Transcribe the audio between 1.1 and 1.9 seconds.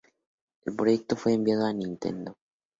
fue enviado a